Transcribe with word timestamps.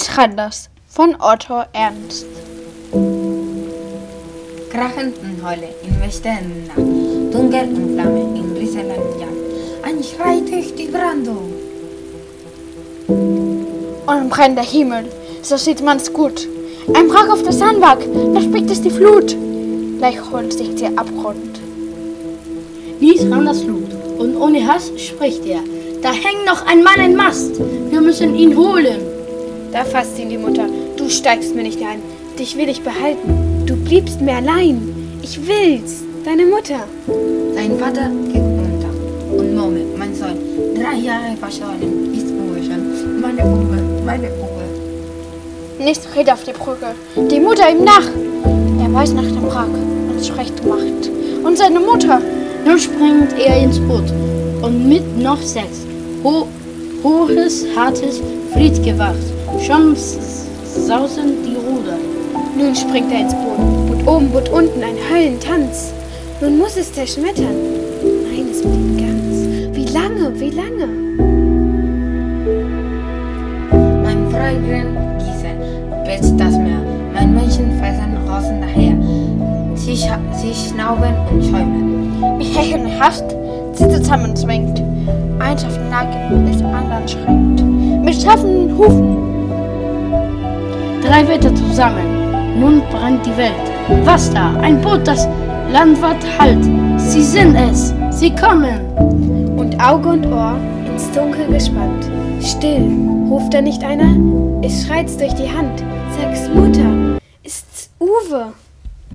Stranders 0.00 0.70
von 0.88 1.14
Otto 1.20 1.62
Ernst. 1.74 2.24
Krachend 4.70 5.18
und 5.18 5.44
Heule 5.44 5.68
in 5.82 6.00
westenden 6.00 7.30
dunkel 7.30 7.64
und 7.64 7.94
Flamme 7.94 8.20
in 8.34 8.56
rieselnden 8.56 9.20
Jagd. 9.20 9.32
Ein 9.82 10.02
Schrei 10.02 10.40
durch 10.40 10.74
die 10.74 10.86
Brandung. 10.86 11.52
Und 13.08 14.30
brennt 14.30 14.56
der 14.56 14.64
Himmel, 14.64 15.04
so 15.42 15.58
sieht 15.58 15.84
man's 15.84 16.10
gut. 16.10 16.48
Ein 16.94 17.08
Brach 17.08 17.28
auf 17.28 17.42
der 17.42 17.52
Sandbank, 17.52 18.00
da 18.34 18.40
spricht 18.40 18.70
es 18.70 18.80
die 18.80 18.90
Flut. 18.90 19.36
Gleich 19.98 20.18
holt 20.32 20.52
sich 20.54 20.76
der 20.76 20.90
Abgrund. 20.96 21.60
Nies 23.00 23.30
ran 23.30 23.44
das 23.44 23.60
Flut, 23.60 23.90
und 24.18 24.36
ohne 24.36 24.66
Hass 24.66 24.90
spricht 24.96 25.44
er. 25.44 25.60
Da 26.00 26.10
hängt 26.12 26.46
noch 26.46 26.64
ein 26.66 26.82
Mann 26.82 27.00
im 27.04 27.16
Mast, 27.16 27.60
wir 27.90 28.00
müssen 28.00 28.34
ihn 28.34 28.56
holen. 28.56 29.19
Da 29.72 29.84
fasst 29.84 30.18
ihn 30.18 30.30
die 30.30 30.38
Mutter. 30.38 30.66
Du 30.96 31.08
steigst 31.08 31.54
mir 31.54 31.62
nicht 31.62 31.80
ein. 31.80 32.02
Dich 32.38 32.56
will 32.56 32.68
ich 32.68 32.82
behalten. 32.82 33.64
Du 33.66 33.76
bliebst 33.76 34.20
mir 34.20 34.34
allein. 34.34 34.80
Ich 35.22 35.38
will's. 35.46 36.02
Deine 36.24 36.44
Mutter. 36.44 36.80
Sein 37.54 37.78
Vater 37.78 38.10
geht 38.32 38.42
unter 38.42 39.38
und 39.38 39.54
murmelt, 39.54 39.96
mein 39.98 40.14
Sohn, 40.14 40.36
drei 40.74 40.98
Jahre 40.98 41.36
verschollen, 41.38 42.12
ist 42.14 42.26
Uwe 42.26 42.62
schon. 42.62 43.20
Meine 43.20 43.42
Uwe, 43.44 43.78
meine 44.04 44.28
Uwe. 44.28 45.84
Nichts 45.84 46.06
redet 46.14 46.34
auf 46.34 46.44
die 46.44 46.52
Brücke. 46.52 46.94
Die 47.30 47.40
Mutter 47.40 47.70
ihm 47.70 47.84
nach. 47.84 48.06
Er 48.82 48.92
weiß 48.92 49.12
nach 49.12 49.22
dem 49.22 49.46
Wrack 49.46 49.68
und 50.10 50.26
schrecht 50.26 50.66
Macht. 50.66 51.10
Und 51.44 51.56
seine 51.56 51.80
Mutter. 51.80 52.20
Nun 52.66 52.78
springt 52.78 53.32
er 53.38 53.62
ins 53.62 53.78
Boot 53.78 54.10
und 54.62 54.88
mit 54.88 55.16
noch 55.16 55.40
sechs. 55.40 55.86
Ho 56.22 56.46
hohes, 57.02 57.64
hartes 57.74 58.20
Friedgewacht. 58.52 59.39
Schon 59.58 59.96
sausen 59.96 61.42
die 61.44 61.56
Ruder. 61.56 61.98
Nun 62.56 62.74
springt 62.74 63.12
er 63.12 63.20
ins 63.20 63.34
Boot. 63.34 63.88
Boot 63.88 64.08
oben, 64.08 64.30
Boot 64.30 64.48
unten, 64.48 64.82
ein 64.82 64.96
Höllentanz. 65.10 65.92
Nun 66.40 66.58
muss 66.58 66.76
es 66.76 66.92
zerschmettern. 66.92 67.56
Nein, 68.24 68.46
es 68.50 68.62
blieb 68.62 68.98
ganz. 68.98 69.76
Wie 69.76 69.86
lange, 69.86 70.40
wie 70.40 70.50
lange? 70.50 70.86
Mein 74.02 74.30
Freundin 74.30 74.96
Gießen 75.18 76.06
wälzt 76.06 76.38
das 76.38 76.56
Meer. 76.56 76.82
Mein 77.12 77.34
Menschen 77.34 77.78
fressen 77.78 78.16
Rosen 78.26 78.60
daher. 78.60 78.96
Sie, 79.76 79.96
scha 79.96 80.18
sie 80.32 80.54
schnauben 80.54 81.14
und 81.30 81.44
schäumen. 81.44 82.12
Wie 82.38 82.44
hechende 82.44 82.90
Hast 82.98 83.24
sie 83.74 83.88
zusammenzwängt. 83.88 84.82
Eins 85.38 85.64
auf 85.64 85.76
den 85.76 85.90
Nacken 85.90 86.46
des 86.46 86.62
anderen 86.62 87.08
schränkt. 87.08 87.62
Mit 88.04 88.20
schaffenden 88.20 88.76
Hufen. 88.76 89.19
Drei 91.10 91.26
Wetter 91.26 91.52
zusammen, 91.52 92.60
nun 92.60 92.82
brennt 92.88 93.26
die 93.26 93.36
Welt. 93.36 93.50
Was 94.04 94.32
da? 94.32 94.54
Ein 94.60 94.80
Boot, 94.80 95.08
das 95.08 95.26
Landwart 95.72 96.24
halt. 96.38 96.62
Sie 96.98 97.24
sind 97.24 97.56
es, 97.56 97.92
sie 98.10 98.32
kommen. 98.32 98.78
Und 99.58 99.76
Auge 99.82 100.10
und 100.10 100.26
Ohr 100.26 100.54
ins 100.86 101.10
Dunkel 101.10 101.48
gespannt. 101.48 102.08
Still, 102.40 102.88
ruft 103.28 103.52
da 103.52 103.60
nicht 103.60 103.82
einer? 103.82 104.14
Es 104.62 104.86
schreit's 104.86 105.16
durch 105.16 105.34
die 105.34 105.50
Hand. 105.50 105.82
Sag's 106.16 106.48
Mutter, 106.54 107.18
ist's 107.42 107.90
Uwe. 107.98 108.52